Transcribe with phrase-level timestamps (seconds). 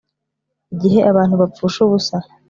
[0.73, 2.17] Igihe abantu bapfusha ubusa